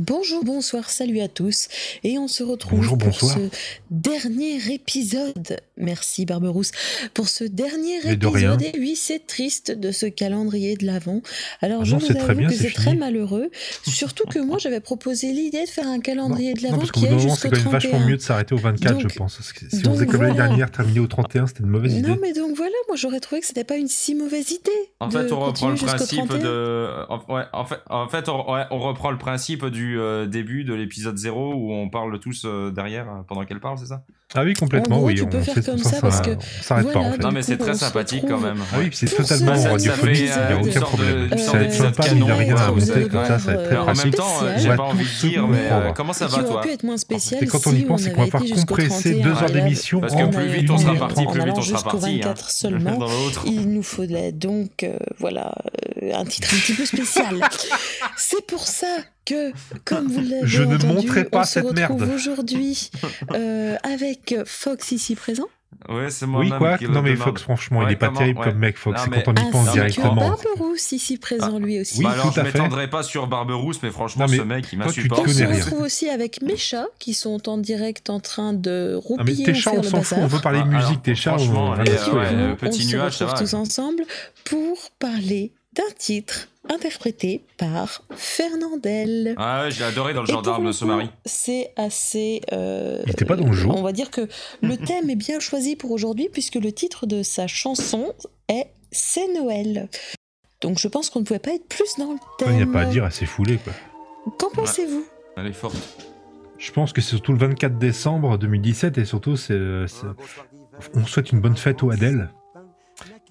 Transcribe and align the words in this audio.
Bonjour, 0.00 0.44
bonsoir, 0.44 0.88
salut 0.88 1.18
à 1.18 1.26
tous. 1.26 1.66
Et 2.04 2.16
on 2.16 2.28
se 2.28 2.44
retrouve 2.44 2.78
Bonjour, 2.78 2.96
pour 2.96 3.08
bonsoir. 3.08 3.34
ce 3.36 3.40
dernier 3.90 4.72
épisode. 4.72 5.56
Merci 5.76 6.26
Barberousse. 6.26 6.70
Pour 7.12 7.28
ce 7.28 7.42
dernier 7.42 7.98
Mais 8.04 8.14
de 8.14 8.24
rien. 8.28 8.54
épisode. 8.54 8.76
Et 8.76 8.78
oui, 8.78 8.94
c'est 8.94 9.26
triste 9.26 9.72
de 9.72 9.90
ce 9.90 10.06
calendrier 10.06 10.76
de 10.76 10.86
l'Avent. 10.86 11.22
Alors 11.60 11.80
Ah 11.80 11.84
je 11.84 11.94
non, 11.94 11.98
vous 11.98 12.16
avoue 12.16 12.34
bien, 12.38 12.48
que 12.50 12.54
c'est 12.54 12.70
très 12.70 12.94
malheureux. 12.94 13.50
Surtout 13.84 14.28
que 14.28 14.38
moi 14.38 14.58
j'avais 14.58 14.78
proposé 14.78 15.32
l'idée 15.32 15.64
de 15.64 15.68
faire 15.68 15.88
un 15.88 15.98
calendrier 15.98 16.54
de 16.54 16.60
Non, 16.60 16.68
l'Avent 16.68 16.78
parce 16.78 16.92
qu'au 16.92 17.00
qui 17.00 17.06
est 17.06 17.10
moment, 17.10 17.22
jusqu'au 17.22 17.36
c'est 17.36 17.48
quand 17.48 17.56
même 17.56 17.64
31. 17.64 17.90
vachement 17.90 18.06
mieux 18.08 18.16
de 18.16 18.22
s'arrêter 18.22 18.54
au 18.54 18.58
24, 18.58 18.92
Donc- 18.92 19.10
je 19.10 19.16
pense. 19.18 19.36
Parce 19.38 19.52
que 19.52 19.68
si 19.68 19.82
donc 19.82 19.94
on 19.94 19.96
faisait 19.96 20.06
comme 20.06 20.22
l'année 20.22 20.36
dernière, 20.36 20.70
terminer 20.70 21.00
au 21.00 21.08
31, 21.08 21.48
c'était 21.48 21.64
une 21.64 21.66
mauvaise 21.66 21.94
idée. 21.94 22.06
Non 22.08 22.16
mais 22.22 22.32
donc 22.32 22.54
voilà, 22.56 22.76
moi 22.86 22.94
j'aurais 22.96 23.18
trouvé 23.18 23.40
que 23.40 23.46
c'était 23.48 23.64
pas 23.64 23.76
une 23.76 23.88
si 23.88 24.14
mauvaise 24.14 24.52
idée. 24.52 24.70
En 25.00 25.10
fait, 25.10 25.32
on 25.32 25.40
reprend 25.40 25.70
le 25.70 25.74
principe 25.74 26.28
31. 26.28 26.38
de. 26.38 26.88
En, 27.08 27.34
ouais, 27.34 27.42
en 27.52 28.08
fait, 28.08 28.28
on 28.28 28.78
reprend 28.78 29.10
le 29.10 29.18
principe 29.18 29.66
du 29.66 29.79
euh, 29.80 30.26
début 30.26 30.64
de 30.64 30.74
l'épisode 30.74 31.16
0 31.16 31.54
où 31.54 31.72
on 31.72 31.88
parle 31.88 32.18
tous 32.20 32.42
euh, 32.44 32.70
derrière 32.70 33.08
euh, 33.08 33.22
pendant 33.26 33.44
qu'elle 33.44 33.60
parle, 33.60 33.78
c'est 33.78 33.86
ça? 33.86 34.02
Ah 34.32 34.42
oui, 34.44 34.54
complètement, 34.54 34.98
gros, 34.98 35.06
oui. 35.08 35.16
tu 35.16 35.22
on 35.22 35.26
peux 35.26 35.40
faire 35.40 35.54
comme 35.64 35.78
ça, 35.78 35.90
ça, 35.90 36.00
parce 36.00 36.20
que 36.20 36.30
on 36.30 36.62
s'arrête 36.62 36.92
pas 36.92 37.00
en 37.00 37.10
fait. 37.10 37.18
Du 37.18 37.24
Non, 37.24 37.32
mais 37.32 37.42
c'est 37.42 37.56
très 37.56 37.74
sympathique 37.74 38.24
quand 38.28 38.38
même. 38.38 38.58
Ah 38.72 38.76
oui, 38.78 38.88
puis 38.88 38.96
c'est 38.96 39.06
totalement 39.16 39.56
ce- 39.56 39.62
ça 39.62 39.70
radiophonique, 39.70 40.18
il 40.18 40.24
n'y 40.24 40.30
a 40.30 40.52
une 40.52 40.68
aucun 40.68 40.80
problème. 40.82 41.30
Ça 41.30 41.36
sorte 41.38 41.56
va 41.56 41.62
être 41.62 41.66
d'épisode 41.70 41.94
sympa, 41.96 42.02
mais 42.04 42.18
il 42.20 42.24
n'y 42.24 42.30
a 42.30 42.34
rien 42.36 42.56
à 42.56 42.66
avez 42.68 43.08
comme 43.08 43.24
ça, 43.24 43.38
ça 43.40 43.52
va 43.54 43.60
être 43.60 43.64
très 43.66 43.74
euh, 43.76 43.80
En 43.80 43.84
pratique. 43.86 44.04
même 44.04 44.14
temps, 44.14 44.34
j'ai 44.56 44.68
pas 44.76 44.82
envie 44.84 45.04
de 45.04 45.28
dire, 45.28 45.48
mais 45.48 45.68
comment 45.96 46.12
ça 46.12 46.26
va 46.28 46.38
aurait 46.38 46.46
toi? 46.46 46.60
pu 46.60 46.68
être 46.70 46.82
moins 46.84 46.96
spécial 46.96 47.42
Et 47.42 47.46
quand 47.48 47.66
on 47.66 47.72
y 47.72 47.82
pense, 47.82 48.02
c'est 48.02 48.12
qu'on 48.12 48.24
va 48.24 48.38
pouvoir 48.38 48.56
compresser 48.60 49.20
31, 49.20 49.24
deux 49.24 49.42
heures 49.42 49.50
d'émission 49.50 50.00
Parce 50.00 50.12
en 50.14 50.28
que 50.30 50.36
plus 50.36 50.46
vite 50.46 50.70
on 50.70 50.74
en 50.74 50.78
sera 50.78 50.90
allant- 50.92 51.00
parti, 51.00 51.26
plus 51.26 51.40
vite 51.44 51.54
on 51.56 51.62
sera 51.62 51.82
parti. 51.82 51.98
24 52.18 52.40
hein. 52.44 52.46
seulement. 52.48 52.98
Il 53.46 53.68
nous 53.70 53.82
faudrait 53.82 54.30
donc, 54.32 54.86
voilà, 55.18 55.52
un 56.14 56.24
titre 56.24 56.54
un 56.54 56.58
petit 56.58 56.74
peu 56.74 56.84
spécial. 56.86 57.34
C'est 58.16 58.46
pour 58.46 58.66
ça 58.66 58.86
que, 59.30 59.52
comme 59.84 60.06
vous 60.08 60.20
l'avez 60.20 60.40
Je 60.46 60.62
ne 60.62 60.74
entendu, 60.76 60.86
montrerai 60.94 61.24
pas 61.24 61.40
on 61.40 61.44
se 61.44 61.50
cette 61.52 61.64
retrouve 61.64 62.00
merde. 62.00 62.10
aujourd'hui 62.14 62.90
euh, 63.34 63.76
avec 63.82 64.34
Fox 64.46 64.92
ici 64.92 65.14
présent. 65.14 65.46
Ouais, 65.88 66.10
c'est 66.10 66.26
Oui, 66.26 66.32
moi-même 66.32 66.58
quoi 66.58 66.76
qui 66.78 66.84
Non, 66.88 67.00
mais 67.00 67.12
demande. 67.12 67.24
Fox, 67.28 67.42
franchement, 67.42 67.80
il 67.82 67.86
Ouais, 67.86 67.92
est 67.92 67.96
pas 67.96 68.08
terrible 68.08 68.40
Ouais. 68.40 68.46
comme 68.46 68.58
mec, 68.58 68.76
Fox. 68.76 69.00
C'est 69.02 69.08
mais- 69.10 69.22
quand 69.22 69.32
on 69.32 69.34
y 69.48 69.50
pense 69.50 69.66
non, 69.66 69.72
directement. 69.72 70.14
Barberousse 70.14 70.92
ici 70.92 71.16
présent 71.16 71.58
lui 71.58 71.80
aussi. 71.80 71.98
Oui, 71.98 72.04
Bah 72.04 72.10
alors, 72.10 72.34
tout 72.34 72.40
à 72.40 72.42
je 72.44 72.48
m'étendrai 72.48 72.90
pas 72.90 73.02
sur 73.02 73.26
Barberousse, 73.28 73.80
mais 73.82 73.90
franchement, 73.90 74.26
Non, 74.26 74.30
mais 74.30 74.36
ce 74.38 74.42
mec, 74.42 74.66
il 74.72 74.78
m'insupporte. 74.78 75.26
On 75.26 75.32
se 75.32 75.44
retrouve 75.44 75.80
aussi 75.80 76.08
avec 76.10 76.42
mes 76.42 76.56
chats 76.58 76.88
qui 76.98 77.14
sont 77.14 77.48
en 77.48 77.56
direct 77.56 78.10
en 78.10 78.20
train 78.20 78.52
de 78.52 78.94
Ah, 78.96 79.00
mais 79.00 79.06
roupiller 79.06 79.44
tes 79.44 79.54
chats, 79.54 79.70
on 79.72 79.76
le 79.76 79.82
s'en 79.84 80.02
fout, 80.02 80.18
on 80.20 80.26
veut 80.26 80.40
parler 80.40 80.58
de 80.58 80.68
Ah, 80.70 80.82
musique, 80.82 81.02
tes 81.02 81.14
chats, 81.14 81.34
on 81.34 81.38
franchement, 81.38 81.68
on 81.68 81.72
on 81.72 81.76
petit 82.56 82.82
se 82.82 82.96
retrouve 82.96 83.34
tous 83.38 83.54
ensemble 83.54 84.02
pour 84.44 84.90
parler 84.98 85.52
d'un 85.74 85.90
titre 85.98 86.48
interprété 86.68 87.44
par 87.56 88.02
Fernandel. 88.16 89.34
Ah 89.36 89.62
ouais, 89.64 89.70
j'ai 89.70 89.84
adoré 89.84 90.14
dans 90.14 90.22
le 90.22 90.26
gendarme 90.26 90.72
ce 90.72 90.84
mari. 90.84 91.08
C'est 91.24 91.72
assez. 91.76 92.40
euh, 92.52 93.02
Il 93.06 93.12
était 93.12 93.24
pas 93.24 93.36
dans 93.36 93.46
le 93.46 93.52
jeu. 93.52 93.68
On 93.68 93.82
va 93.82 93.92
dire 93.92 94.10
que 94.10 94.28
le 94.62 94.76
thème 94.76 95.10
est 95.10 95.16
bien 95.16 95.38
choisi 95.40 95.76
pour 95.76 95.90
aujourd'hui 95.92 96.28
puisque 96.32 96.56
le 96.56 96.72
titre 96.72 97.06
de 97.06 97.22
sa 97.22 97.46
chanson 97.46 98.14
est 98.48 98.66
C'est 98.90 99.32
Noël. 99.32 99.88
Donc 100.60 100.78
je 100.78 100.88
pense 100.88 101.08
qu'on 101.08 101.20
ne 101.20 101.24
pouvait 101.24 101.38
pas 101.38 101.54
être 101.54 101.66
plus 101.68 101.96
dans 101.98 102.12
le 102.12 102.18
Il 102.40 102.44
thème. 102.44 102.56
n'y 102.56 102.62
a 102.62 102.66
pas 102.66 102.80
à 102.82 102.86
dire, 102.86 103.04
assez 103.04 103.24
foulé, 103.26 103.58
quoi. 103.58 103.72
Qu'en 104.38 104.50
pensez-vous? 104.50 105.04
Elle 105.36 105.46
est 105.46 105.52
forte. 105.52 105.76
Je 106.58 106.72
pense 106.72 106.92
que 106.92 107.00
c'est 107.00 107.10
surtout 107.10 107.32
le 107.32 107.38
24 107.38 107.78
décembre 107.78 108.36
2017 108.36 108.98
et 108.98 109.04
surtout, 109.06 109.36
c'est- 109.36 109.56
on 110.94 111.06
souhaite 111.06 111.32
une 111.32 111.40
bonne 111.40 111.56
fête 111.56 111.82
aux 111.82 111.90
Adèle 111.90 112.28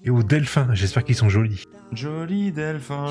et 0.02 0.10
aux 0.10 0.22
Delphins. 0.24 0.68
J'espère 0.72 1.04
qu'ils 1.04 1.14
sont 1.14 1.28
jolis. 1.28 1.62
Joli 1.92 2.52
Delphin. 2.52 3.08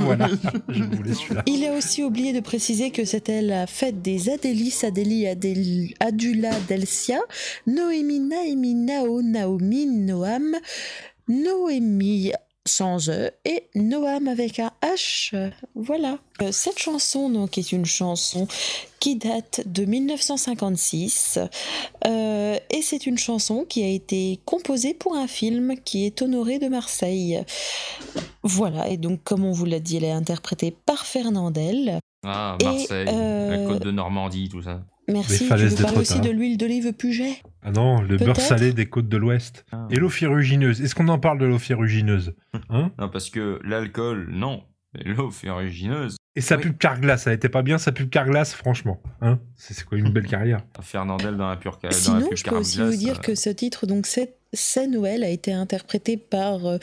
voilà, 0.00 0.28
je 0.68 0.82
voulais 0.84 1.14
celui-là. 1.14 1.42
Il 1.46 1.64
a 1.64 1.72
aussi 1.72 2.02
oublié 2.02 2.32
de 2.32 2.40
préciser 2.40 2.90
que 2.90 3.04
c'était 3.04 3.42
la 3.42 3.66
fête 3.66 4.02
des 4.02 4.30
Adélis, 4.30 4.78
Adélie, 4.82 5.26
Adél- 5.26 5.94
Adula, 6.00 6.50
Delcia, 6.68 7.20
Noémie, 7.66 8.20
Naémie, 8.20 8.74
Nao, 8.74 9.22
Naomi, 9.22 9.86
Noam, 9.86 10.56
Noémie 11.28 12.32
sans 12.66 13.10
E 13.10 13.30
et 13.44 13.68
Noam 13.74 14.28
avec 14.28 14.58
un 14.58 14.72
H. 14.82 15.52
Voilà. 15.74 16.18
Euh, 16.42 16.50
Cette 16.50 16.78
chanson 16.78 17.28
donc 17.28 17.58
est 17.58 17.72
une 17.72 17.84
chanson 17.84 18.48
qui 19.00 19.16
date 19.16 19.62
de 19.66 19.84
1956 19.84 21.38
euh, 22.06 22.56
et 22.70 22.82
c'est 22.82 23.06
une 23.06 23.18
chanson 23.18 23.66
qui 23.68 23.84
a 23.84 23.88
été 23.88 24.40
composée 24.46 24.94
pour 24.94 25.14
un 25.14 25.26
film 25.26 25.74
qui 25.84 26.06
est 26.06 26.22
Honoré 26.22 26.58
de 26.58 26.68
Marseille. 26.68 27.44
Voilà, 28.42 28.88
et 28.88 28.96
donc 28.96 29.22
comme 29.22 29.44
on 29.44 29.52
vous 29.52 29.66
l'a 29.66 29.80
dit, 29.80 29.98
elle 29.98 30.04
est 30.04 30.10
interprétée 30.10 30.70
par 30.70 31.04
Fernandel. 31.06 31.98
Ah, 32.26 32.56
Et, 32.60 32.64
Marseille, 32.64 33.06
euh, 33.08 33.50
la 33.50 33.66
côte 33.66 33.82
de 33.82 33.90
Normandie, 33.90 34.48
tout 34.48 34.62
ça. 34.62 34.82
Merci, 35.08 35.32
Les 35.32 35.38
tu 35.38 35.44
falaises 35.44 35.72
veux 35.72 35.78
de 35.78 35.82
parler 35.82 35.98
aussi 35.98 36.20
de 36.20 36.30
l'huile 36.30 36.56
d'olive 36.56 36.92
Puget 36.92 37.42
Ah 37.62 37.70
non, 37.70 38.00
le 38.00 38.16
beurre 38.16 38.40
salé 38.40 38.72
des 38.72 38.86
côtes 38.86 39.08
de 39.08 39.16
l'Ouest. 39.16 39.64
Ah. 39.72 39.86
Et 39.90 39.96
l'eau 39.96 40.08
ferrugineuse. 40.08 40.80
Est-ce 40.80 40.94
qu'on 40.94 41.08
en 41.08 41.18
parle 41.18 41.38
de 41.38 41.46
l'eau 41.46 41.58
ferrugineuse? 41.58 42.34
Hein? 42.70 42.90
Non, 42.98 43.08
parce 43.08 43.30
que 43.30 43.60
l'alcool, 43.64 44.28
non. 44.30 44.62
Mais 44.94 45.04
l'eau 45.04 45.30
ferrugineuse. 45.30 46.16
Et 46.36 46.40
sa 46.40 46.56
Oui. 46.56 46.62
pub 46.62 46.78
Carglass, 46.78 47.22
ça 47.22 47.32
était 47.32 47.48
pas 47.48 47.62
bien 47.62 47.78
sa 47.78 47.92
pub 47.92 48.10
Carglass, 48.10 48.54
franchement. 48.54 49.00
Hein 49.20 49.38
c'est 49.56 49.84
quoi 49.84 49.98
une 49.98 50.10
belle 50.10 50.26
carrière 50.26 50.60
Fernandel 50.82 51.36
dans 51.36 51.48
la 51.48 51.56
pure 51.56 51.78
dans 51.82 51.88
la 51.88 51.94
Sinon, 51.94 52.28
pub 52.28 52.36
je 52.36 52.44
peux 52.44 52.56
aussi 52.56 52.80
vous 52.80 52.96
dire 52.96 53.18
euh, 53.18 53.22
que 53.22 53.34
ce 53.34 53.50
titre, 53.50 53.86
donc 53.86 54.06
c'est 54.06 54.34
C'est 54.52 54.86
Noël, 54.88 55.22
a 55.22 55.28
été 55.28 55.52
interprété 55.52 56.16
par 56.16 56.66
euh, 56.66 56.78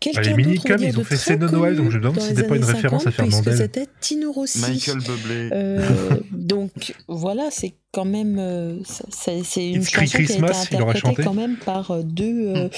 quelqu'un 0.00 0.20
les 0.36 0.42
d'autre, 0.42 0.76
dire, 0.76 0.88
ils 0.88 0.96
ont 0.96 1.00
de 1.00 1.04
fait 1.04 1.16
très 1.16 1.34
C'est 1.34 1.36
Noël, 1.38 1.76
donc 1.76 1.90
je 1.90 1.98
me 1.98 2.02
demande 2.02 2.20
si 2.20 2.28
les 2.30 2.34
c'était 2.36 2.48
pas 2.48 2.56
une 2.56 2.64
années 2.64 2.72
référence 2.72 3.06
à 3.06 3.10
50, 3.12 3.24
puisque 3.28 3.44
Fernandel. 3.44 3.56
C'était 3.74 3.90
Tino 4.00 4.32
Rossi. 4.32 4.60
Michael 4.60 4.98
Bublé. 4.98 5.48
Euh, 5.52 5.88
donc 6.32 6.94
voilà, 7.06 7.48
c'est 7.50 7.74
quand 7.92 8.04
même 8.04 8.36
euh, 8.38 8.78
c'est 8.84 9.38
une 9.68 9.82
It's 9.82 9.90
chanson 9.90 10.06
qui 10.06 10.14
a 10.16 10.18
Christmas, 10.24 10.64
été 10.64 10.74
il 10.76 10.82
aurait 10.82 10.90
interprétée 10.96 11.22
quand 11.22 11.34
même 11.34 11.56
par 11.56 11.90
euh, 11.90 12.02
deux, 12.02 12.52
euh, 12.56 12.68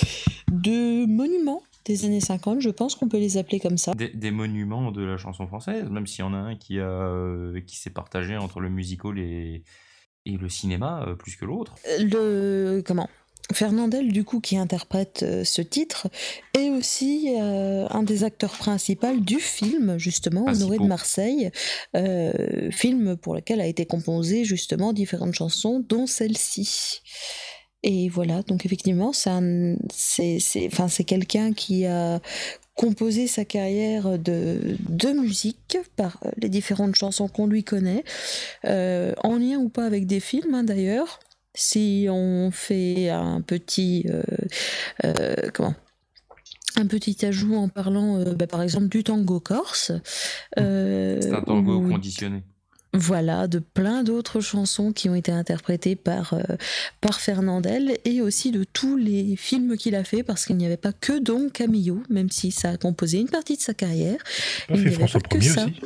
deux 0.51 1.07
monuments 1.07 1.63
des 1.93 2.05
années 2.05 2.21
50, 2.21 2.61
je 2.61 2.71
pense 2.71 2.95
qu'on 2.95 3.09
peut 3.09 3.19
les 3.19 3.37
appeler 3.37 3.61
comme 3.61 3.79
ça. 3.79 3.95
Des, 3.95 4.09
des 4.09 4.31
monuments 4.31 4.93
de 4.93 5.03
la 5.03 5.17
chanson 5.17 5.47
française, 5.47 5.89
même 5.91 6.07
s'il 6.07 6.21
y 6.21 6.29
en 6.29 6.35
a 6.35 6.39
un 6.39 6.57
qui, 6.57 6.79
a, 6.79 6.85
euh, 6.85 7.61
qui 7.63 7.77
s'est 7.77 7.91
partagé 7.91 8.37
entre 8.37 8.61
le 8.61 8.69
musical 8.69 9.19
et, 9.19 9.65
et 10.27 10.37
le 10.37 10.49
cinéma 10.49 11.05
euh, 11.07 11.15
plus 11.15 11.37
que 11.37 11.45
l'autre. 11.45 11.75
Le 11.99 12.83
comment? 12.87 13.09
Fernandel, 13.53 14.13
du 14.13 14.25
coup, 14.25 14.41
qui 14.41 14.57
interprète 14.57 15.23
euh, 15.23 15.45
ce 15.45 15.63
titre, 15.63 16.09
est 16.57 16.71
aussi 16.71 17.35
euh, 17.37 17.87
un 17.91 18.03
des 18.03 18.25
acteurs 18.25 18.53
principaux 18.53 19.17
du 19.19 19.41
film, 19.41 19.99
justement, 19.99 20.43
Honoré 20.43 20.55
Principaux. 20.55 20.83
de 20.85 20.89
Marseille, 20.89 21.51
euh, 21.97 22.71
film 22.71 23.17
pour 23.17 23.35
lequel 23.35 23.61
a 23.61 23.67
été 23.67 23.87
composé, 23.87 24.45
justement, 24.45 24.93
différentes 24.93 25.35
chansons, 25.35 25.85
dont 25.89 26.07
celle-ci. 26.07 27.01
Et 27.83 28.09
voilà, 28.11 28.43
donc 28.43 28.67
effectivement, 28.67 29.13
c'est 29.13 29.79
enfin, 30.67 30.87
quelqu'un 31.05 31.53
qui 31.55 31.87
a 31.87 32.21
composé 32.75 33.27
sa 33.27 33.45
carrière 33.45 34.19
de, 34.19 34.77
de 34.89 35.09
musique 35.11 35.79
par 35.97 36.19
euh, 36.25 36.31
les 36.39 36.49
différentes 36.49 36.95
chansons 36.95 37.29
qu'on 37.29 37.47
lui 37.47 37.63
connaît, 37.63 38.05
euh, 38.65 39.13
en 39.23 39.37
lien 39.37 39.59
ou 39.59 39.69
pas 39.69 39.85
avec 39.85 40.07
des 40.07 40.21
films 40.21 40.55
hein, 40.55 40.65
d'ailleurs. 40.65 41.21
Si 41.53 42.07
on 42.09 42.51
fait 42.51 43.11
un 43.11 43.43
petit 43.43 44.07
euh, 44.09 44.23
euh, 45.05 45.35
comment? 45.53 45.75
Un 46.77 46.87
petit 46.87 47.27
ajout 47.27 47.57
en 47.57 47.69
parlant 47.69 48.23
bah, 48.35 48.47
par 48.47 48.63
exemple 48.63 48.89
du 48.89 49.03
tango 49.03 49.41
corse, 49.41 49.93
C'est 50.57 51.33
un 51.33 51.43
tango 51.43 51.81
conditionné. 51.81 52.45
Voilà, 52.93 53.47
de 53.47 53.59
plein 53.59 54.03
d'autres 54.03 54.41
chansons 54.41 54.93
qui 54.93 55.09
ont 55.09 55.15
été 55.15 55.31
interprétées 55.31 55.97
par, 55.97 56.35
euh, 56.35 56.43
par 57.01 57.21
Fernandel 57.21 57.99
et 58.05 58.21
aussi 58.21 58.51
de 58.51 58.65
tous 58.65 58.97
les 58.97 59.37
films 59.37 59.77
qu'il 59.77 59.95
a 59.95 60.05
fait 60.05 60.23
parce 60.23 60.45
qu'il 60.45 60.57
n'y 60.57 60.67
avait 60.67 60.77
pas 60.77 60.93
que 60.93 61.19
Don 61.19 61.51
Camillo, 61.51 62.03
même 62.11 62.31
si 62.31 62.51
ça 62.51 62.71
a 62.71 62.77
composé 62.77 63.19
une 63.21 63.29
partie 63.29 63.57
de 63.57 63.63
sa 63.63 63.75
carrière. 63.75 64.19
Pas 64.69 64.75
Il 64.75 64.83
fait 64.83 64.91
François 64.91 65.21
pas 65.21 65.29
que 65.29 65.43
Ier 65.43 65.51
ça. 65.51 65.65
aussi 65.67 65.81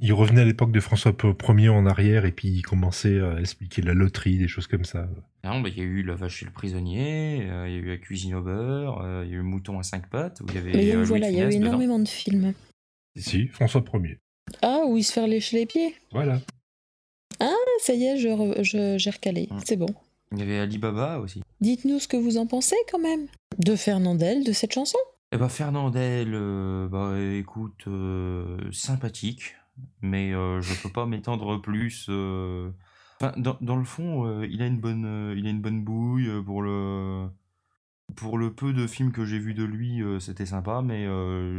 Il 0.00 0.12
revenait 0.12 0.40
à 0.40 0.44
l'époque 0.44 0.72
de 0.72 0.80
François 0.80 1.14
Ier 1.48 1.68
en 1.68 1.86
arrière 1.86 2.24
et 2.24 2.32
puis 2.32 2.48
il 2.48 2.62
commençait 2.62 3.20
à 3.20 3.38
expliquer 3.40 3.82
la 3.82 3.94
loterie, 3.94 4.38
des 4.38 4.48
choses 4.48 4.66
comme 4.66 4.84
ça. 4.84 5.08
Non, 5.44 5.60
bah, 5.60 5.68
il 5.68 5.78
y 5.78 5.80
a 5.80 5.84
eu 5.84 6.02
La 6.02 6.14
vache 6.14 6.42
et 6.42 6.46
le 6.46 6.50
prisonnier, 6.50 7.48
euh, 7.48 7.68
il 7.68 7.74
y 7.74 7.76
a 7.76 7.80
eu 7.80 7.88
La 7.88 7.96
cuisine 7.98 8.34
au 8.34 8.42
beurre, 8.42 9.00
euh, 9.02 9.22
il 9.24 9.30
y 9.30 9.34
a 9.34 9.38
eu 9.38 9.42
Mouton 9.42 9.78
à 9.78 9.82
cinq 9.84 10.10
pattes, 10.10 10.40
où 10.40 10.46
il 10.48 10.54
y 10.56 10.58
avait. 10.58 10.72
Mais 10.72 10.96
euh, 10.96 11.04
voilà, 11.04 11.30
il 11.30 11.36
y 11.36 11.40
a 11.40 11.44
eu 11.44 11.54
dedans. 11.54 11.66
énormément 11.66 11.98
de 12.00 12.08
films. 12.08 12.52
Si, 13.16 13.46
François 13.48 13.84
Ier. 13.94 14.18
Ah, 14.62 14.80
où 14.86 14.96
il 14.96 15.02
se 15.04 15.12
fait 15.12 15.26
lécher 15.26 15.58
les 15.58 15.66
pieds 15.66 15.94
Voilà. 16.12 16.40
Ah, 17.40 17.52
ça 17.80 17.94
y 17.94 18.04
est, 18.04 18.18
je 18.18 18.28
re- 18.28 18.62
je- 18.62 18.98
j'ai 18.98 19.10
recalé, 19.10 19.48
c'est 19.64 19.76
bon. 19.76 19.88
Il 20.32 20.38
y 20.38 20.42
avait 20.42 20.58
Alibaba 20.58 21.20
aussi. 21.20 21.42
Dites-nous 21.60 22.00
ce 22.00 22.08
que 22.08 22.16
vous 22.16 22.36
en 22.36 22.46
pensez 22.46 22.76
quand 22.90 22.98
même 22.98 23.26
de 23.58 23.76
Fernandel, 23.76 24.44
de 24.44 24.52
cette 24.52 24.72
chanson? 24.72 24.98
Eh 25.32 25.36
ben 25.36 25.48
Fernandel, 25.48 26.30
euh, 26.34 26.88
bah 26.88 27.14
écoute, 27.38 27.84
euh, 27.86 28.58
sympathique, 28.72 29.54
mais 30.02 30.32
euh, 30.32 30.60
je 30.60 30.74
peux 30.82 30.90
pas 30.90 31.06
m'étendre 31.06 31.60
plus. 31.60 32.06
euh. 32.08 32.70
Enfin, 33.20 33.32
dans, 33.36 33.56
dans 33.60 33.76
le 33.76 33.84
fond, 33.84 34.42
il 34.42 34.62
a 34.62 34.66
une 34.66 34.78
bonne, 34.80 35.34
il 35.36 35.46
a 35.46 35.50
une 35.50 35.60
bonne 35.60 35.82
bouille 35.82 36.30
pour 36.44 36.62
le, 36.62 37.28
pour 38.16 38.38
le 38.38 38.52
peu 38.52 38.72
de 38.72 38.86
films 38.86 39.12
que 39.12 39.24
j'ai 39.24 39.38
vu 39.38 39.54
de 39.54 39.64
lui, 39.64 40.00
c'était 40.20 40.46
sympa, 40.46 40.82
mais 40.84 41.04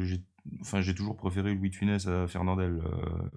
j'ai, 0.06 0.22
enfin 0.62 0.82
j'ai 0.82 0.94
toujours 0.94 1.18
préféré 1.18 1.54
Louis 1.54 1.70
de 1.70 1.76
Funès 1.76 2.08
à 2.08 2.28
Fernandel, 2.28 2.82
euh, 2.84 3.30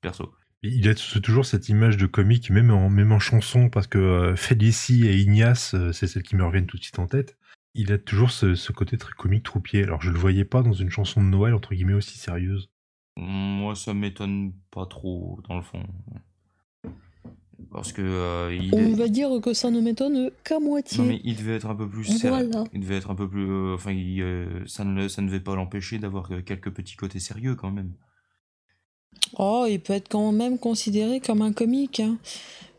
perso. 0.00 0.32
Il 0.62 0.88
a 0.88 0.94
toujours 0.94 1.46
cette 1.46 1.70
image 1.70 1.96
de 1.96 2.06
comique, 2.06 2.50
même 2.50 2.70
en, 2.70 2.90
même 2.90 3.12
en 3.12 3.18
chanson, 3.18 3.70
parce 3.70 3.86
que 3.86 3.98
euh, 3.98 4.36
Félicie 4.36 5.06
et 5.06 5.16
Ignace, 5.16 5.74
euh, 5.74 5.92
c'est 5.92 6.06
celles 6.06 6.22
qui 6.22 6.36
me 6.36 6.44
reviennent 6.44 6.66
tout 6.66 6.76
de 6.76 6.82
suite 6.82 6.98
en 6.98 7.06
tête. 7.06 7.38
Il 7.74 7.92
a 7.92 7.98
toujours 7.98 8.30
ce, 8.30 8.54
ce 8.54 8.72
côté 8.72 8.98
très 8.98 9.12
comique 9.12 9.44
troupier. 9.44 9.84
Alors 9.84 10.02
je 10.02 10.10
le 10.10 10.18
voyais 10.18 10.44
pas 10.44 10.62
dans 10.62 10.74
une 10.74 10.90
chanson 10.90 11.22
de 11.22 11.28
Noël, 11.28 11.54
entre 11.54 11.74
guillemets, 11.74 11.94
aussi 11.94 12.18
sérieuse. 12.18 12.68
Moi, 13.16 13.74
ça 13.74 13.94
m'étonne 13.94 14.52
pas 14.70 14.86
trop, 14.86 15.40
dans 15.48 15.56
le 15.56 15.62
fond. 15.62 15.82
Parce 17.72 17.92
que 17.92 18.02
euh, 18.02 18.54
il, 18.60 18.74
On 18.74 18.78
est- 18.78 18.94
va 18.94 19.08
dire 19.08 19.30
que 19.42 19.52
ça 19.54 19.70
ne 19.70 19.80
m'étonne 19.80 20.30
qu'à 20.44 20.58
moitié. 20.58 20.98
non, 20.98 21.04
mais 21.04 21.20
il 21.24 21.36
devait 21.36 21.56
être 21.56 21.66
un 21.68 21.74
peu 21.76 21.88
plus 21.88 22.04
sérieux. 22.04 22.48
Voilà. 22.50 22.64
Il 22.72 22.80
devait 22.80 22.96
être 22.96 23.10
un 23.10 23.14
peu 23.14 23.28
plus. 23.28 23.48
euh, 23.50 23.74
enfin, 23.74 23.92
il, 23.92 24.20
euh, 24.22 24.46
ça, 24.66 24.84
ne, 24.84 25.08
ça 25.08 25.22
ne 25.22 25.28
devait 25.28 25.40
pas 25.40 25.54
l'empêcher 25.54 25.98
d'avoir 25.98 26.28
quelques 26.44 26.70
petits 26.70 26.96
côtés 26.96 27.20
sérieux 27.20 27.54
quand 27.54 27.70
même. 27.70 27.92
Oh, 29.38 29.66
il 29.68 29.80
peut 29.80 29.92
être 29.92 30.08
quand 30.08 30.32
même 30.32 30.58
considéré 30.58 31.20
comme 31.20 31.42
un 31.42 31.52
comique, 31.52 32.00
hein. 32.00 32.16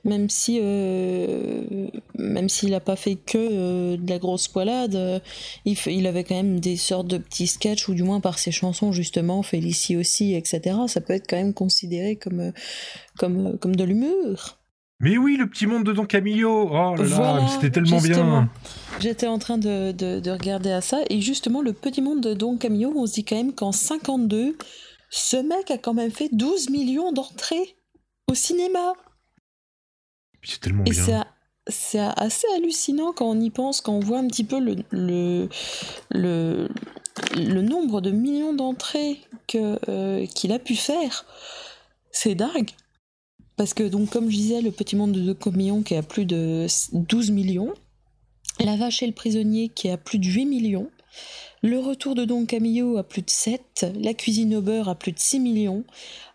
même 0.05 0.29
si, 0.29 0.59
euh, 0.61 1.87
même 2.17 2.49
s'il 2.49 2.71
n'a 2.71 2.79
pas 2.79 2.95
fait 2.95 3.15
que 3.15 3.37
euh, 3.37 3.97
de 3.97 4.09
la 4.09 4.17
grosse 4.17 4.47
poilade, 4.47 4.95
euh, 4.95 5.19
il, 5.65 5.77
il 5.87 6.07
avait 6.07 6.23
quand 6.23 6.35
même 6.35 6.59
des 6.59 6.77
sortes 6.77 7.07
de 7.07 7.17
petits 7.17 7.47
sketchs 7.47 7.87
ou 7.87 7.93
du 7.93 8.03
moins 8.03 8.19
par 8.21 8.39
ses 8.39 8.51
chansons 8.51 8.91
justement, 8.91 9.43
Félicie 9.43 9.95
aussi, 9.97 10.33
etc. 10.33 10.75
Ça 10.87 11.01
peut 11.01 11.13
être 11.13 11.27
quand 11.29 11.37
même 11.37 11.53
considéré 11.53 12.15
comme, 12.15 12.51
comme, 13.17 13.57
comme 13.59 13.75
de 13.75 13.83
l'humour. 13.83 14.57
Mais 15.01 15.17
oui, 15.17 15.35
le 15.37 15.47
petit 15.49 15.65
monde 15.67 15.83
de 15.83 15.93
Don 15.93 16.05
Camillo 16.05 16.69
Oh 16.71 16.95
là 16.95 16.95
là, 16.95 17.03
Voilà, 17.03 17.47
c'était 17.47 17.71
tellement 17.71 17.99
bien 17.99 18.49
J'étais 18.99 19.27
en 19.27 19.39
train 19.39 19.57
de, 19.57 19.91
de- 19.91 20.19
de 20.19 20.31
regarder 20.31 20.71
à 20.71 20.81
ça, 20.81 20.99
et 21.09 21.21
justement, 21.21 21.61
le 21.61 21.73
petit 21.73 22.01
monde 22.01 22.21
de 22.21 22.33
Don 22.33 22.57
Camillo, 22.57 22.93
on 22.95 23.07
se 23.07 23.13
dit 23.13 23.25
quand 23.25 23.35
même 23.35 23.53
qu'en 23.53 23.71
52, 23.71 24.57
ce 25.09 25.37
mec 25.37 25.71
a 25.71 25.77
quand 25.77 25.93
même 25.95 26.11
fait 26.11 26.29
12 26.31 26.69
millions 26.69 27.11
d'entrées 27.11 27.75
au 28.29 28.35
cinéma. 28.35 28.93
C'est 30.43 30.59
tellement 30.59 30.83
Et 30.85 30.91
bien. 30.91 31.25
c'est 31.67 31.99
assez 31.99 32.47
hallucinant 32.55 33.11
quand 33.11 33.25
on 33.29 33.39
y 33.39 33.49
pense, 33.49 33.81
quand 33.81 33.93
on 33.93 33.99
voit 33.99 34.19
un 34.19 34.27
petit 34.27 34.43
peu 34.43 34.59
le, 34.59 34.75
le, 34.91 35.49
le, 36.11 36.67
le 37.35 37.61
nombre 37.61 38.01
de 38.01 38.11
millions 38.11 38.53
d'entrées 38.53 39.19
euh, 39.55 40.25
qu'il 40.27 40.51
a 40.51 40.59
pu 40.59 40.75
faire. 40.75 41.25
C'est 42.11 42.35
dingue. 42.35 42.69
Parce 43.57 43.73
que, 43.73 43.83
donc, 43.83 44.09
comme 44.09 44.29
je 44.29 44.35
disais, 44.35 44.61
le 44.61 44.71
petit 44.71 44.95
monde 44.95 45.11
de 45.11 45.21
Don 45.21 45.33
Camillo 45.35 45.81
qui 45.81 45.93
est 45.93 45.97
à 45.97 46.03
plus 46.03 46.25
de 46.25 46.65
12 46.93 47.31
millions, 47.31 47.73
La 48.59 48.75
vache 48.77 49.03
et 49.03 49.07
le 49.07 49.13
prisonnier 49.13 49.69
qui 49.69 49.87
est 49.87 49.91
à 49.91 49.97
plus 49.97 50.19
de 50.19 50.25
8 50.25 50.45
millions, 50.45 50.89
Le 51.61 51.77
retour 51.79 52.15
de 52.15 52.25
Don 52.25 52.45
Camillo 52.45 52.97
à 52.97 53.03
plus 53.03 53.21
de 53.21 53.29
7, 53.29 53.85
La 53.99 54.13
cuisine 54.13 54.55
au 54.55 54.61
beurre 54.61 54.89
à 54.89 54.95
plus 54.95 55.11
de 55.11 55.19
6 55.19 55.39
millions. 55.39 55.83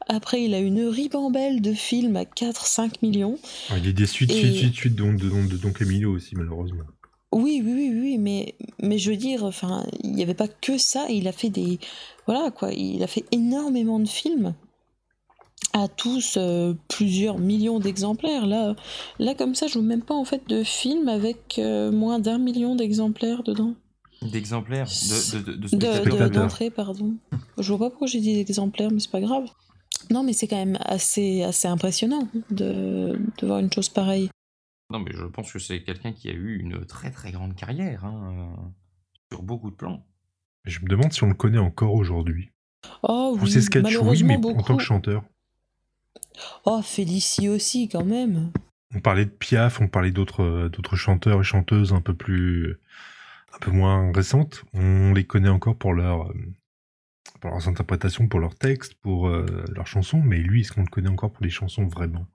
Après, 0.08 0.44
il 0.44 0.54
a 0.54 0.60
une 0.60 0.82
ribambelle 0.86 1.60
de 1.60 1.72
films 1.72 2.14
à 2.16 2.22
4-5 2.24 2.92
millions. 3.02 3.38
Ah, 3.70 3.78
il 3.78 3.86
y 3.86 3.88
a 3.88 3.92
des 3.92 4.06
suites, 4.06 4.30
Et- 4.30 4.34
suites, 4.34 4.54
suites, 4.56 4.74
suites 4.74 4.94
de, 4.94 5.04
de, 5.04 5.28
de, 5.28 5.46
de 5.48 5.56
Don 5.56 5.72
Camillo 5.72 6.12
aussi, 6.14 6.36
malheureusement. 6.36 6.84
Oui, 7.32 7.60
oui, 7.64 7.72
oui, 7.74 7.90
oui, 8.00 8.18
mais, 8.18 8.54
mais 8.80 8.98
je 8.98 9.10
veux 9.10 9.16
dire, 9.16 9.42
enfin, 9.44 9.84
il 10.04 10.12
n'y 10.12 10.22
avait 10.22 10.34
pas 10.34 10.46
que 10.48 10.78
ça, 10.78 11.06
il 11.10 11.26
a 11.26 11.32
fait 11.32 11.50
des... 11.50 11.80
Voilà, 12.26 12.52
quoi, 12.52 12.72
il 12.72 13.02
a 13.02 13.08
fait 13.08 13.24
énormément 13.32 13.98
de 13.98 14.06
films, 14.08 14.54
à 15.72 15.88
tous 15.88 16.36
euh, 16.36 16.74
plusieurs 16.88 17.38
millions 17.38 17.80
d'exemplaires. 17.80 18.46
Là, 18.46 18.74
là, 19.18 19.34
comme 19.34 19.54
ça, 19.54 19.66
je 19.66 19.74
vois 19.74 19.82
même 19.86 20.02
pas, 20.02 20.14
en 20.14 20.24
fait, 20.24 20.48
de 20.48 20.62
films 20.64 21.08
avec 21.08 21.58
euh, 21.58 21.90
moins 21.92 22.18
d'un 22.18 22.38
million 22.38 22.76
d'exemplaires 22.76 23.42
dedans. 23.42 23.74
D'exemplaires 24.22 24.86
de, 24.86 25.36
de, 25.38 25.42
de, 25.42 25.52
de 25.52 25.68
De- 25.68 25.76
De, 25.76 25.86
spectateurs. 25.92 26.30
d'entrée, 26.30 26.70
pardon. 26.70 27.14
Je 27.58 27.68
vois 27.72 27.78
pas 27.86 27.90
pourquoi 27.90 28.06
j'ai 28.06 28.20
dit 28.20 28.34
d'exemplaires, 28.42 28.90
mais 28.90 29.00
c'est 29.00 29.10
pas 29.10 29.20
grave. 29.20 29.44
Non, 30.10 30.22
mais 30.22 30.32
c'est 30.32 30.46
quand 30.46 30.56
même 30.56 30.78
assez, 30.80 31.42
assez 31.42 31.68
impressionnant 31.68 32.28
de, 32.50 33.18
de 33.38 33.46
voir 33.46 33.58
une 33.58 33.72
chose 33.72 33.88
pareille. 33.88 34.30
Non, 34.90 35.00
mais 35.00 35.10
je 35.12 35.24
pense 35.24 35.52
que 35.52 35.58
c'est 35.58 35.82
quelqu'un 35.82 36.12
qui 36.12 36.28
a 36.28 36.32
eu 36.32 36.58
une 36.58 36.86
très 36.86 37.10
très 37.10 37.32
grande 37.32 37.54
carrière, 37.56 38.04
hein, 38.04 38.54
sur 39.30 39.42
beaucoup 39.42 39.70
de 39.70 39.76
plans. 39.76 40.04
Je 40.64 40.80
me 40.80 40.86
demande 40.88 41.12
si 41.12 41.22
on 41.24 41.28
le 41.28 41.34
connaît 41.34 41.58
encore 41.58 41.92
aujourd'hui. 41.94 42.50
Oh 43.02 43.34
Pour 43.36 43.44
oui, 43.44 43.50
ses 43.50 43.62
sketchs, 43.62 43.98
oui, 44.00 44.22
mais 44.22 44.36
en 44.36 44.62
tant 44.62 44.76
que 44.76 44.82
chanteur. 44.82 45.24
Oh, 46.64 46.82
Félicie 46.82 47.48
aussi, 47.48 47.88
quand 47.88 48.04
même. 48.04 48.50
On 48.94 49.00
parlait 49.00 49.24
de 49.24 49.30
Piaf, 49.30 49.80
on 49.80 49.88
parlait 49.88 50.12
d'autres 50.12 50.42
euh, 50.42 50.68
d'autres 50.68 50.96
chanteurs 50.96 51.40
et 51.40 51.44
chanteuses 51.44 51.92
un 51.92 52.00
peu 52.00 52.14
plus 52.14 52.78
un 53.52 53.58
peu 53.58 53.70
moins 53.70 54.12
récentes. 54.12 54.64
On 54.72 55.12
les 55.12 55.24
connaît 55.24 55.48
encore 55.48 55.76
pour 55.76 55.92
leur 55.92 56.30
euh, 56.30 56.34
pour 57.40 57.50
leurs 57.50 57.68
interprétations, 57.68 58.28
pour 58.28 58.40
leurs 58.40 58.54
textes, 58.54 58.94
pour 58.94 59.28
euh, 59.28 59.46
leurs 59.74 59.86
chansons, 59.86 60.22
mais 60.22 60.38
lui, 60.38 60.60
est-ce 60.60 60.72
qu'on 60.72 60.82
le 60.82 60.86
connaît 60.86 61.10
encore 61.10 61.32
pour 61.32 61.44
les 61.44 61.50
chansons 61.50 61.86
vraiment? 61.86 62.26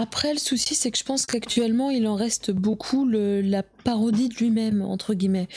Après, 0.00 0.32
le 0.32 0.38
souci, 0.38 0.76
c'est 0.76 0.92
que 0.92 0.98
je 0.98 1.02
pense 1.02 1.26
qu'actuellement, 1.26 1.90
il 1.90 2.06
en 2.06 2.14
reste 2.14 2.52
beaucoup 2.52 3.04
le- 3.04 3.40
la 3.40 3.64
parodie 3.64 4.28
de 4.28 4.34
lui-même, 4.36 4.80
entre 4.80 5.12
guillemets. 5.12 5.48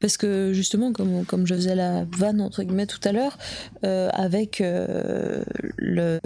Parce 0.00 0.16
que, 0.16 0.54
justement, 0.54 0.90
comme, 0.94 1.26
comme 1.26 1.46
je 1.46 1.54
faisais 1.54 1.74
la 1.74 2.06
vanne, 2.16 2.40
entre 2.40 2.62
guillemets, 2.62 2.86
tout 2.86 3.00
à 3.04 3.12
l'heure, 3.12 3.36
euh, 3.84 4.08
avec 4.14 4.62
euh, 4.62 5.44
le- 5.76 6.18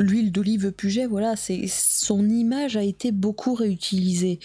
l'huile 0.00 0.32
d'olive 0.32 0.72
Puget, 0.72 1.06
voilà, 1.06 1.34
son 1.36 2.28
image 2.28 2.76
a 2.76 2.82
été 2.82 3.12
beaucoup 3.12 3.54
réutilisée. 3.54 4.40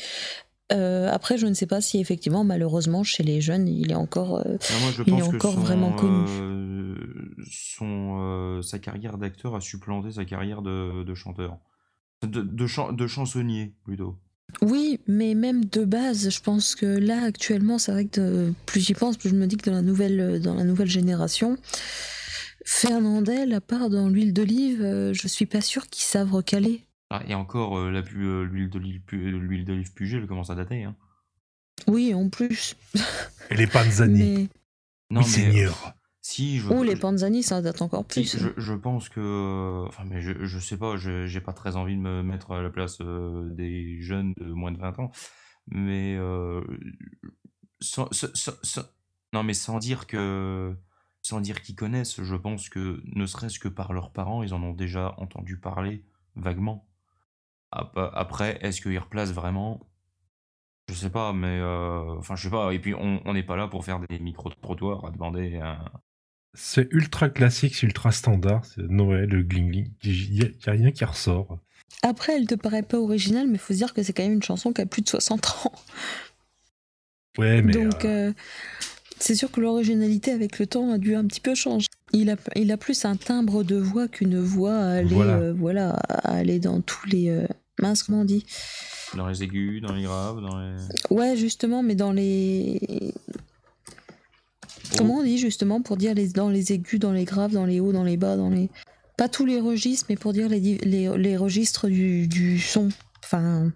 Euh, 0.72 1.10
après, 1.12 1.40
je 1.40 1.48
ne 1.48 1.56
sais 1.56 1.66
pas 1.66 1.82
si 1.82 1.98
effectivement, 2.00 2.44
malheureusement, 2.44 3.04
chez 3.04 3.24
les 3.24 3.42
jeunes, 3.42 3.68
il 3.68 3.90
est 3.92 3.96
encore. 3.96 4.36
euh, 4.46 4.58
Ah, 4.70 4.74
moi, 4.82 4.92
Il 5.08 5.14
est 5.18 5.22
encore 5.24 5.54
son, 5.54 5.62
vraiment 5.62 5.94
connu. 5.94 6.26
euh, 6.30 6.96
son, 7.50 8.62
sa 8.62 8.78
carrière 8.78 9.18
d'acteur 9.18 9.56
a 9.56 9.62
supplanté 9.62 10.12
sa 10.12 10.26
carrière 10.26 10.62
de, 10.62 11.04
de 11.04 11.16
chanteur. 11.16 11.58
De, 12.26 12.42
de, 12.42 12.68
chan- 12.68 12.94
de 12.94 13.06
chansonnier, 13.08 13.74
plutôt. 13.84 14.18
Oui, 14.62 15.00
mais 15.08 15.36
même 15.36 15.66
de 15.66 15.84
base, 15.86 16.30
je 16.30 16.40
pense 16.42 16.74
que 16.76 16.86
là 16.86 17.22
actuellement, 17.24 17.78
c'est 17.78 17.92
vrai 17.92 18.06
que 18.06 18.20
de- 18.20 18.54
plus 18.66 18.80
j'y 18.82 18.94
pense, 18.94 19.18
plus 19.18 19.30
je 19.30 19.36
me 19.36 19.46
dis 19.46 19.58
que 19.58 19.70
dans 19.70 19.76
la 19.76 19.82
nouvelle, 19.82 20.42
dans 20.42 20.56
la 20.56 20.64
nouvelle 20.64 20.90
génération, 20.90 21.58
Fernandel, 22.66 23.54
à 23.54 23.62
part 23.62 23.90
dans 23.90 24.10
l'huile 24.10 24.34
d'olive, 24.34 24.82
euh, 24.82 25.14
je 25.14 25.28
suis 25.28 25.46
pas 25.46 25.62
sûre 25.62 25.88
qu'ils 25.88 26.04
savent 26.04 26.32
recaler. 26.34 26.82
Ah, 27.10 27.24
et 27.28 27.36
encore, 27.36 27.78
euh, 27.78 27.92
la 27.92 28.02
pu- 28.02 28.26
euh, 28.26 28.44
l'huile 28.44 28.70
d'olive 28.70 29.02
pu- 29.02 29.32
l'huile 29.32 29.64
d'olive 29.66 29.94
Puget, 29.94 30.18
elle 30.18 30.28
commence 30.28 30.50
à 30.50 30.56
dater. 30.56 30.84
Hein. 30.84 30.96
Oui, 31.88 32.14
en 32.14 32.28
plus. 32.30 32.76
Et 33.52 33.56
les 33.56 33.68
Panzani. 33.68 34.20
Mais 34.20 34.48
Non, 35.12 35.22
oui, 35.22 35.28
mais, 35.38 35.46
euh, 35.46 35.52
seigneur. 35.52 35.94
Si, 36.30 36.60
je, 36.60 36.70
ou 36.70 36.84
les 36.84 36.98
Panzani, 36.98 37.42
ça 37.42 37.62
date 37.62 37.82
encore 37.82 38.04
si, 38.10 38.22
plus. 38.24 38.38
je, 38.38 38.50
je 38.58 38.74
pense 38.74 39.08
que. 39.08 39.86
Enfin, 39.88 40.04
mais 40.06 40.20
je, 40.20 40.44
je 40.44 40.60
sais 40.60 40.78
pas, 40.78 40.98
j'ai 40.98 41.40
pas 41.42 41.54
très 41.54 41.78
envie 41.78 41.96
de 41.96 42.02
me 42.02 42.22
mettre 42.22 42.52
à 42.52 42.62
la 42.62 42.70
place 42.70 42.98
euh, 43.00 43.50
des 43.56 44.02
jeunes 44.02 44.34
de 44.36 44.52
moins 44.52 44.72
de 44.74 44.78
20 44.78 45.00
ans. 45.00 45.10
Mais. 45.68 46.16
euh, 46.18 46.62
sans, 47.80 48.10
sans- 48.12 48.58
sans- 48.62 48.90
non, 49.34 49.44
mais 49.44 49.54
sans 49.54 49.80
dire 49.80 50.06
que. 50.08 50.76
Sans 51.22 51.40
dire 51.42 51.62
qu'ils 51.62 51.76
connaissent, 51.76 52.22
je 52.22 52.36
pense 52.36 52.70
que, 52.70 53.02
ne 53.06 53.26
serait-ce 53.26 53.60
que 53.60 53.68
par 53.70 53.92
leurs 53.94 54.12
parents, 54.12 54.44
ils 54.44 54.54
en 54.54 54.62
ont 54.64 54.74
déjà 54.74 55.14
entendu 55.18 55.58
parler 55.60 56.06
vaguement. 56.36 56.88
Ap- 57.72 57.98
Après, 58.14 58.60
est-ce 58.62 58.82
qu'ils 58.82 59.00
replacent 59.00 59.34
vraiment? 59.34 59.80
Je 60.90 60.94
sais 60.94 61.10
pas, 61.10 61.32
mais. 61.34 61.60
euh, 61.60 62.18
Enfin, 62.18 62.36
je 62.36 62.44
sais 62.44 62.50
pas. 62.50 62.74
Et 62.74 62.80
puis, 62.80 62.94
on 62.96 63.22
on 63.26 63.34
n'est 63.34 63.44
pas 63.44 63.56
là 63.56 63.68
pour 63.70 63.86
faire 63.86 64.00
des 64.10 64.20
micro-trottoirs 64.20 65.06
à 65.06 65.12
demander 65.12 65.58
un. 65.58 65.80
C'est 66.60 66.88
ultra 66.92 67.30
classique, 67.30 67.76
c'est 67.76 67.86
ultra 67.86 68.12
standard. 68.12 68.66
C'est 68.66 68.82
Noël, 68.90 69.30
le 69.30 69.44
gling 69.44 69.92
Il 70.04 70.32
n'y 70.34 70.42
a, 70.66 70.72
rien 70.72 70.92
qui 70.92 71.06
ressort. 71.06 71.60
Après, 72.02 72.36
elle 72.36 72.48
te 72.48 72.56
paraît 72.56 72.82
pas 72.84 72.98
originale, 73.00 73.48
mais 73.48 73.58
faut 73.60 73.74
se 73.74 73.78
dire 73.78 73.94
que 73.94 74.02
c'est 74.02 74.12
quand 74.12 74.24
même 74.24 74.34
une 74.34 74.44
chanson 74.44 74.74
qui 74.74 74.82
a 74.82 74.86
plus 74.88 75.04
de 75.04 75.10
60 75.10 75.46
ans. 75.66 75.72
Ouais, 77.38 77.62
mais 77.62 77.72
Donc, 77.74 78.04
euh, 78.06 78.30
euh, 78.30 78.34
c'est 79.20 79.36
sûr 79.36 79.52
que 79.52 79.62
l'originalité 79.62 80.32
avec 80.32 80.58
le 80.58 80.66
temps 80.66 80.92
a 80.92 80.98
dû 80.98 81.16
un 81.16 81.26
petit 81.26 81.40
peu 81.40 81.54
changer. 81.54 81.88
Il 82.12 82.32
a, 82.32 82.36
il 82.56 82.72
a 82.72 82.78
plus 82.78 83.06
un 83.06 83.16
timbre 83.16 83.64
de 83.64 83.76
voix 83.76 84.08
qu'une 84.08 84.40
voix 84.40 84.76
à 84.76 84.90
aller, 84.94 85.14
Voilà. 85.14 85.38
euh, 85.38 85.54
voilà, 85.56 85.92
à 85.92 86.32
aller 86.38 86.60
dans 86.60 86.82
tous 86.82 87.06
les. 87.08 87.30
euh, 87.30 87.46
mince, 87.80 88.02
comment 88.02 88.22
on 88.22 88.26
dit? 88.26 88.46
Dans 89.16 89.28
les 89.28 89.44
aigus, 89.44 89.82
dans 89.82 89.94
les 89.94 90.04
graves, 90.04 90.42
dans 90.42 90.60
les. 90.60 90.76
Ouais, 91.12 91.36
justement, 91.38 91.84
mais 91.84 91.96
dans 91.96 92.12
les. 92.12 93.14
Comment 94.98 95.18
on 95.20 95.24
dit 95.24 95.38
justement 95.38 95.82
pour 95.82 95.98
dire 95.98 96.14
les, 96.14 96.30
dans 96.30 96.50
les 96.50 96.72
aigus, 96.74 97.00
dans 97.00 97.12
les 97.12 97.26
graves, 97.26 97.52
dans 97.54 97.66
les 97.66 97.80
hauts, 97.80 97.92
dans 97.94 98.04
les 98.04 98.18
bas, 98.18 98.36
dans 98.38 98.50
les. 98.50 98.70
Pas 99.18 99.30
tous 99.30 99.46
les 99.46 99.60
registres, 99.60 100.06
mais 100.10 100.16
pour 100.16 100.34
dire 100.34 100.48
les, 100.50 100.60
di- 100.60 100.78
les, 100.80 101.16
les 101.18 101.38
registres 101.38 101.88
du, 101.88 102.28
du 102.28 102.60
son. 102.60 102.90
Enfin. 103.24 103.72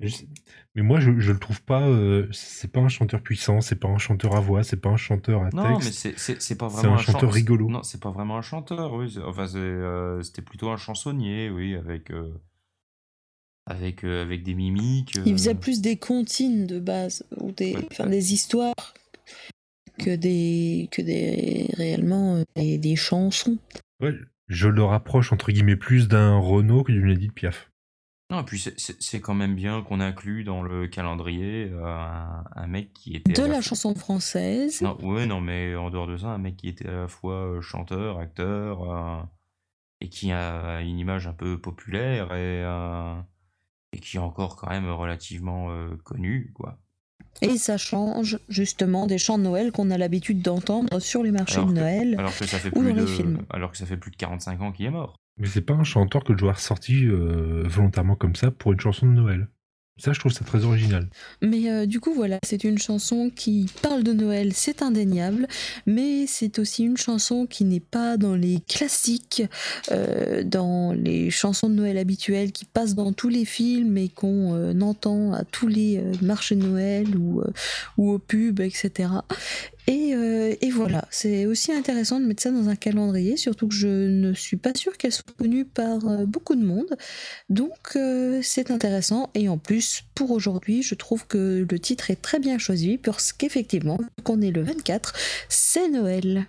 mais 0.00 0.82
moi, 0.82 0.98
je, 1.00 1.18
je 1.18 1.32
le 1.32 1.38
trouve 1.38 1.60
pas. 1.62 1.86
euh, 1.86 2.26
c'est 2.32 2.70
pas 2.72 2.80
un 2.80 2.88
chanteur 2.88 3.20
puissant, 3.22 3.60
c'est 3.60 3.76
pas 3.76 3.88
un 3.88 3.98
chanteur 3.98 4.34
à 4.36 4.40
voix, 4.40 4.62
c'est 4.62 4.76
pas 4.80 4.88
un 4.88 4.96
chanteur 4.96 5.42
à 5.42 5.50
Non, 5.50 5.78
mais 5.78 5.84
texte. 5.84 6.08
c'est- 6.16 6.54
pas 6.56 6.68
C'est 6.70 6.76
vraiment 6.76 6.94
un 6.94 6.98
chanteur 6.98 7.20
chan- 7.22 7.28
rigolo. 7.28 7.68
Non, 7.68 7.82
c'est 7.82 8.00
pas 8.00 8.10
vraiment 8.10 8.38
un 8.38 8.42
chanteur, 8.42 8.94
oui. 8.94 9.18
Enfin, 9.26 9.46
euh, 9.56 10.22
c'était 10.22 10.42
plutôt 10.42 10.70
un 10.70 10.76
chansonnier, 10.76 11.50
oui, 11.50 11.74
avec. 11.74 12.10
euh, 12.10 12.30
Avec, 13.66 14.02
euh, 14.04 14.22
avec 14.22 14.44
des 14.44 14.54
mimiques. 14.54 15.18
Il 15.26 15.32
faisait 15.34 15.54
plus 15.54 15.82
des 15.82 15.96
comptines 15.98 16.66
de 16.66 16.80
base, 16.80 17.24
ou 17.38 17.52
des, 17.52 17.76
Ouais. 17.76 17.88
enfin, 17.92 18.06
des 18.06 18.32
histoires, 18.32 18.94
que 19.98 20.16
des, 20.16 20.88
que 20.90 21.02
des 21.02 21.68
réellement 21.76 22.36
euh, 22.36 22.44
des, 22.56 22.78
des 22.78 22.96
chansons. 22.96 23.58
Ouais, 24.00 24.14
je 24.48 24.68
le 24.68 24.84
rapproche 24.84 25.32
entre 25.32 25.52
guillemets 25.52 25.76
plus 25.76 26.08
d'un 26.08 26.38
Renault 26.38 26.84
que 26.84 26.92
d'une 26.92 27.10
Edith 27.10 27.32
Piaf. 27.32 27.70
Non, 28.30 28.44
puis 28.44 28.58
c'est 28.58 29.20
quand 29.22 29.32
même 29.32 29.54
bien 29.54 29.82
qu'on 29.82 30.00
inclut 30.00 30.44
dans 30.44 30.62
le 30.62 30.86
calendrier 30.86 31.70
euh, 31.72 31.82
un, 32.54 32.66
mec 32.66 32.92
qui 32.92 33.16
était. 33.16 33.32
De 33.32 33.42
la, 33.42 33.62
chanson 33.62 33.94
française. 33.94 34.82
Non, 34.82 34.98
ouais, 35.02 35.24
non, 35.24 35.40
mais 35.40 35.74
en 35.76 35.88
dehors 35.88 36.06
de 36.06 36.18
ça, 36.18 36.28
un 36.28 36.38
mec 36.38 36.58
qui 36.58 36.68
était 36.68 36.88
à 36.88 36.92
la 36.92 37.08
fois 37.08 37.46
euh, 37.46 37.60
chanteur, 37.62 38.18
acteur, 38.18 38.82
euh, 38.82 39.22
et 40.02 40.10
qui 40.10 40.30
a 40.30 40.82
une 40.82 40.98
image 40.98 41.26
un 41.26 41.32
peu 41.32 41.58
populaire 41.58 42.34
et, 42.34 42.62
et 43.92 43.98
qui 43.98 44.18
est 44.18 44.20
encore 44.20 44.56
quand 44.56 44.68
même 44.68 44.88
relativement 44.90 45.70
connu, 46.04 46.52
quoi. 46.54 46.78
Et 47.40 47.56
ça 47.56 47.76
change 47.76 48.38
justement 48.48 49.06
des 49.06 49.18
chants 49.18 49.38
de 49.38 49.44
Noël 49.44 49.70
qu'on 49.70 49.90
a 49.90 49.98
l'habitude 49.98 50.42
d'entendre 50.42 50.98
sur 50.98 51.22
les 51.22 51.30
marchés 51.30 51.64
de 51.64 51.72
Noël 51.72 52.16
alors 52.18 52.36
que 52.36 52.46
ça 52.46 52.58
fait 52.58 52.68
ou 52.68 52.80
plus 52.80 52.92
dans 52.92 52.96
de, 52.96 53.00
les 53.00 53.06
films. 53.06 53.38
Alors 53.50 53.70
que 53.70 53.76
ça 53.76 53.86
fait 53.86 53.96
plus 53.96 54.10
de 54.10 54.16
45 54.16 54.60
ans 54.60 54.72
qu'il 54.72 54.86
est 54.86 54.90
mort. 54.90 55.16
Mais 55.38 55.46
c'est 55.46 55.62
pas 55.62 55.74
un 55.74 55.84
chanteur 55.84 56.24
que 56.24 56.32
je 56.32 56.38
dois 56.38 56.54
ressortir 56.54 57.12
euh, 57.12 57.62
volontairement 57.66 58.16
comme 58.16 58.34
ça 58.34 58.50
pour 58.50 58.72
une 58.72 58.80
chanson 58.80 59.06
de 59.06 59.12
Noël. 59.12 59.48
Ça, 59.98 60.12
je 60.12 60.20
trouve 60.20 60.32
ça 60.32 60.44
très 60.44 60.64
original. 60.64 61.08
Mais 61.42 61.70
euh, 61.70 61.86
du 61.86 62.00
coup, 62.00 62.14
voilà, 62.14 62.38
c'est 62.44 62.64
une 62.64 62.78
chanson 62.78 63.30
qui 63.34 63.66
parle 63.82 64.02
de 64.04 64.12
Noël, 64.12 64.52
c'est 64.54 64.82
indéniable, 64.82 65.48
mais 65.86 66.26
c'est 66.26 66.58
aussi 66.58 66.84
une 66.84 66.96
chanson 66.96 67.46
qui 67.46 67.64
n'est 67.64 67.80
pas 67.80 68.16
dans 68.16 68.34
les 68.34 68.60
classiques, 68.68 69.42
euh, 69.90 70.42
dans 70.44 70.92
les 70.92 71.30
chansons 71.30 71.68
de 71.68 71.74
Noël 71.74 71.98
habituelles 71.98 72.52
qui 72.52 72.64
passent 72.64 72.94
dans 72.94 73.12
tous 73.12 73.28
les 73.28 73.44
films 73.44 73.98
et 73.98 74.08
qu'on 74.08 74.80
entend 74.80 75.32
à 75.32 75.44
tous 75.44 75.66
les 75.66 76.02
marchés 76.22 76.54
de 76.54 76.64
Noël 76.64 77.16
ou, 77.16 77.42
ou 77.96 78.10
au 78.10 78.18
pub, 78.18 78.60
etc. 78.60 79.08
Euh, 79.88 80.54
et, 80.60 80.70
voilà, 80.70 81.04
c'est 81.10 81.46
aussi 81.46 81.72
intéressant 81.72 82.20
de 82.20 82.26
mettre 82.26 82.42
ça 82.42 82.50
dans 82.50 82.68
un 82.68 82.76
calendrier, 82.76 83.36
surtout 83.36 83.68
que 83.68 83.74
je 83.74 83.88
ne 83.88 84.34
suis 84.34 84.56
pas 84.56 84.72
sûre 84.74 84.96
qu'elle 84.96 85.12
soit 85.12 85.24
connue 85.38 85.64
par 85.64 86.06
euh, 86.06 86.26
beaucoup 86.26 86.54
de 86.54 86.64
monde. 86.64 86.96
Donc 87.48 87.96
euh, 87.96 88.40
c'est 88.42 88.70
intéressant. 88.70 89.30
Et 89.34 89.48
en 89.48 89.58
plus, 89.58 90.02
pour 90.14 90.30
aujourd'hui, 90.30 90.82
je 90.82 90.94
trouve 90.94 91.26
que 91.26 91.66
le 91.68 91.78
titre 91.78 92.10
est 92.10 92.20
très 92.20 92.38
bien 92.38 92.58
choisi, 92.58 92.98
parce 92.98 93.32
qu'effectivement, 93.32 93.98
qu'on 94.24 94.40
est 94.40 94.50
le 94.50 94.62
24, 94.62 95.14
c'est 95.48 95.88
Noël. 95.88 96.46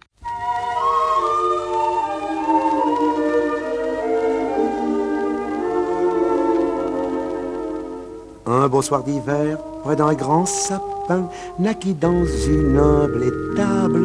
Un 8.46 8.68
beau 8.68 8.82
soir 8.82 9.04
d'hiver, 9.04 9.60
près 9.84 9.96
d'un 9.96 10.14
grand 10.14 10.46
sapin, 10.46 10.99
naquit 11.60 11.94
dans 11.94 12.26
une 12.48 12.78
humble 12.78 13.24
étable. 13.24 14.02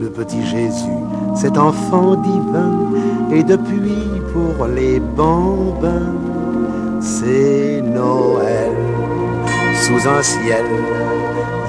Le 0.00 0.08
petit 0.08 0.44
Jésus, 0.46 1.00
cet 1.34 1.58
enfant 1.58 2.16
divin, 2.16 2.72
et 3.30 3.42
depuis 3.42 4.08
pour 4.32 4.66
les 4.66 5.00
bambins, 5.00 6.14
c'est 7.00 7.82
Noël, 7.82 8.72
sous 9.74 10.08
un 10.08 10.22
ciel 10.22 10.64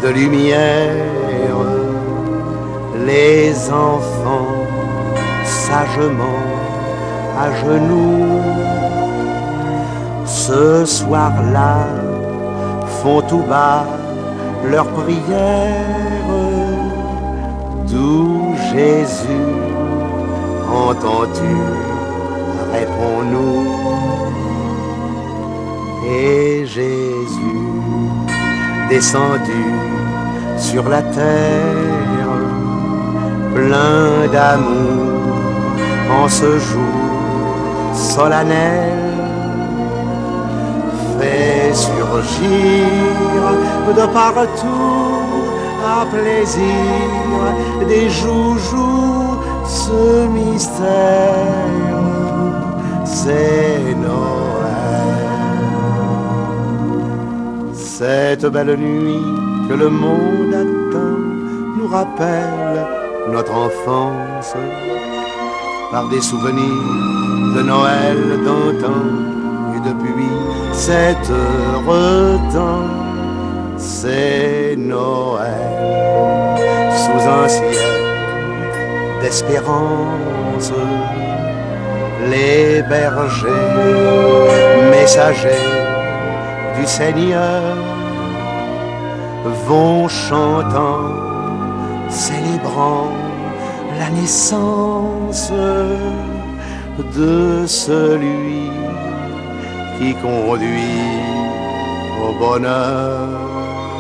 de 0.04 0.10
lumière. 0.10 1.06
Les 3.06 3.52
enfants, 3.70 4.48
sagement, 5.44 6.44
à 7.38 7.52
genoux, 7.64 8.42
ce 10.26 10.86
soir-là 10.86 11.88
font 13.02 13.22
tout 13.22 13.44
bas 13.50 13.86
leur 14.72 14.88
prière. 14.88 16.30
D'où 17.88 18.56
Jésus 18.74 19.52
entends-tu 20.72 21.56
Réponds-nous. 22.74 23.68
Et 26.06 26.66
Jésus 26.66 27.14
descendu 28.90 29.66
sur 30.58 30.88
la 30.90 31.02
terre, 31.02 32.28
plein 33.56 34.28
d'amour 34.32 35.36
en 36.12 36.28
ce 36.28 36.60
jour 36.60 37.04
solennel 37.94 39.13
de 43.96 44.06
partout 44.14 45.04
à 45.84 46.06
plaisir 46.06 47.88
des 47.88 48.10
joujoux 48.10 49.40
ce 49.66 50.28
mystère 50.28 51.74
c'est 53.06 53.96
Noël. 53.96 54.74
Cette 57.74 58.46
belle 58.46 58.76
nuit 58.78 59.26
que 59.70 59.74
le 59.74 59.90
monde 59.90 60.54
attend 60.54 61.20
nous 61.78 61.88
rappelle 61.88 62.86
notre 63.32 63.54
enfance 63.54 64.54
par 65.92 66.10
des 66.10 66.22
souvenirs 66.22 67.56
de 67.56 67.62
Noël 67.62 68.18
d'antan 68.46 69.04
et 69.76 69.80
depuis 69.90 70.30
cet 70.74 71.30
heureux 71.30 72.40
temps, 72.52 72.90
c'est 73.78 74.76
Noël 74.76 75.54
sous 76.92 77.30
un 77.30 77.48
ciel 77.48 78.02
d'espérance. 79.22 80.72
Les 82.30 82.82
bergers, 82.84 83.50
messagers 84.90 85.70
du 86.80 86.86
Seigneur, 86.88 87.76
vont 89.68 90.08
chantant, 90.08 91.12
célébrant 92.10 93.10
la 94.00 94.10
naissance 94.10 95.52
de 97.16 97.66
celui 97.68 98.83
qui 99.98 100.14
conduit 100.16 101.24
au 102.22 102.34
bonheur. 102.40 103.93